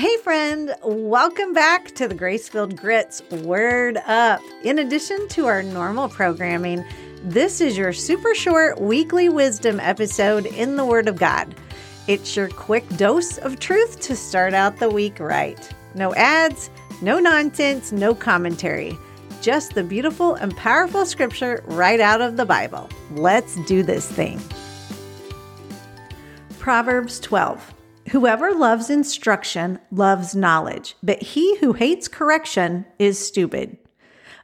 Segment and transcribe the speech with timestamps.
[0.00, 4.40] Hey, friend, welcome back to the Grace-Filled Grit's Word Up.
[4.64, 6.82] In addition to our normal programming,
[7.22, 11.54] this is your super short weekly wisdom episode in the Word of God.
[12.06, 15.70] It's your quick dose of truth to start out the week right.
[15.94, 16.70] No ads,
[17.02, 18.96] no nonsense, no commentary.
[19.42, 22.88] Just the beautiful and powerful scripture right out of the Bible.
[23.10, 24.40] Let's do this thing.
[26.58, 27.74] Proverbs 12.
[28.10, 33.76] Whoever loves instruction loves knowledge, but he who hates correction is stupid.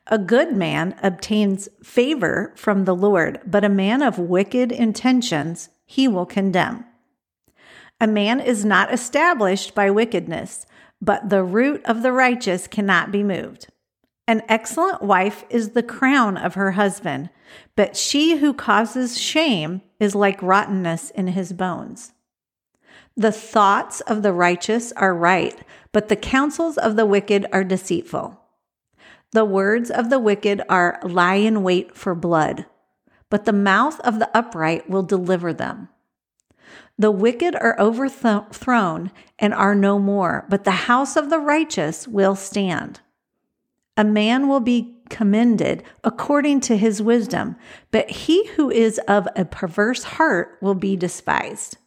[0.07, 6.07] A good man obtains favor from the Lord, but a man of wicked intentions he
[6.07, 6.84] will condemn.
[8.01, 10.65] A man is not established by wickedness,
[11.02, 13.66] but the root of the righteous cannot be moved.
[14.29, 17.30] An excellent wife is the crown of her husband,
[17.74, 22.12] but she who causes shame is like rottenness in his bones.
[23.16, 25.59] The thoughts of the righteous are right,
[25.92, 28.40] but the counsels of the wicked are deceitful.
[29.32, 32.66] The words of the wicked are lie in wait for blood,
[33.30, 35.88] but the mouth of the upright will deliver them.
[36.98, 42.34] The wicked are overthrown and are no more, but the house of the righteous will
[42.34, 43.01] stand.
[43.96, 47.56] A man will be commended according to his wisdom,
[47.90, 51.78] but he who is of a perverse heart will be despised.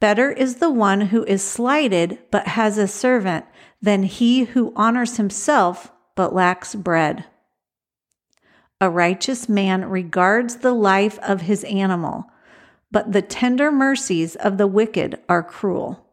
[0.00, 3.44] Better is the one who is slighted but has a servant
[3.82, 7.24] than he who honors himself but lacks bread.
[8.80, 12.26] A righteous man regards the life of his animal,
[12.92, 16.06] but the tender mercies of the wicked are cruel.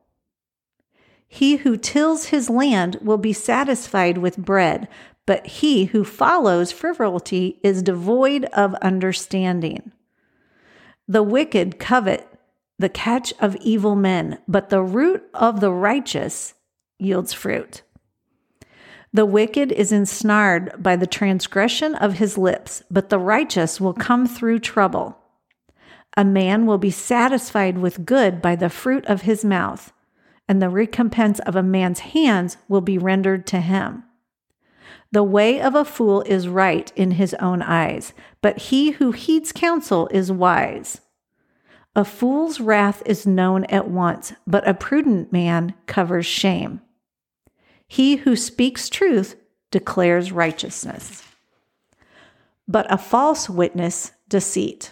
[1.27, 4.87] He who tills his land will be satisfied with bread,
[5.25, 9.91] but he who follows frivolity is devoid of understanding.
[11.07, 12.27] The wicked covet
[12.77, 16.53] the catch of evil men, but the root of the righteous
[16.99, 17.81] yields fruit.
[19.13, 24.27] The wicked is ensnared by the transgression of his lips, but the righteous will come
[24.27, 25.17] through trouble.
[26.17, 29.93] A man will be satisfied with good by the fruit of his mouth,
[30.49, 34.03] and the recompense of a man's hands will be rendered to him.
[35.11, 39.53] The way of a fool is right in his own eyes, but he who heeds
[39.53, 40.99] counsel is wise.
[41.95, 46.81] A fool's wrath is known at once, but a prudent man covers shame.
[47.87, 49.37] He who speaks truth
[49.71, 51.23] declares righteousness,
[52.67, 54.91] but a false witness deceit.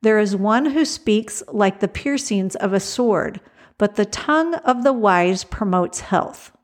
[0.00, 3.40] There is one who speaks like the piercings of a sword,
[3.76, 6.56] but the tongue of the wise promotes health.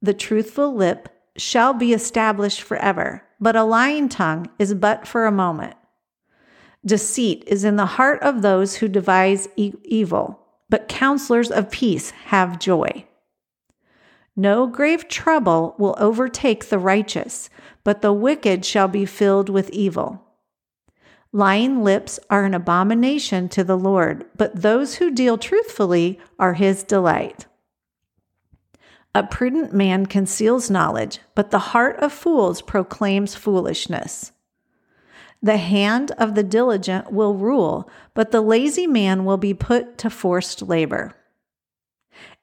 [0.00, 5.32] The truthful lip shall be established forever, but a lying tongue is but for a
[5.32, 5.74] moment.
[6.84, 12.10] Deceit is in the heart of those who devise e- evil, but counselors of peace
[12.26, 13.04] have joy.
[14.34, 17.50] No grave trouble will overtake the righteous,
[17.84, 20.24] but the wicked shall be filled with evil.
[21.32, 26.82] Lying lips are an abomination to the Lord, but those who deal truthfully are his
[26.82, 27.46] delight.
[29.14, 34.32] A prudent man conceals knowledge, but the heart of fools proclaims foolishness.
[35.42, 40.10] The hand of the diligent will rule, but the lazy man will be put to
[40.10, 41.14] forced labor.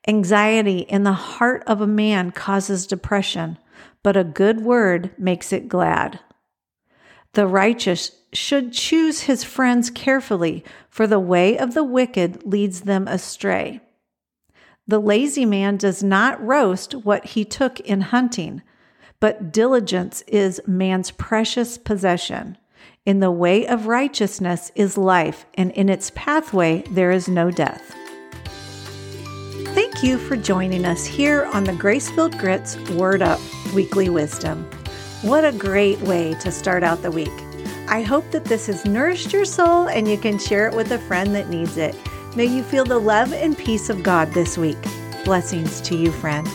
[0.08, 3.58] Anxiety in the heart of a man causes depression,
[4.02, 6.20] but a good word makes it glad.
[7.34, 13.08] The righteous should choose his friends carefully, for the way of the wicked leads them
[13.08, 13.82] astray.
[14.88, 18.62] The lazy man does not roast what he took in hunting,
[19.20, 22.58] but diligence is man's precious possession.
[23.08, 27.96] In the way of righteousness is life, and in its pathway there is no death.
[29.68, 33.40] Thank you for joining us here on the Grace-Filled Grit's Word Up
[33.74, 34.70] Weekly Wisdom.
[35.22, 37.32] What a great way to start out the week.
[37.88, 41.00] I hope that this has nourished your soul and you can share it with a
[41.00, 41.96] friend that needs it.
[42.36, 44.78] May you feel the love and peace of God this week.
[45.24, 46.46] Blessings to you, friend.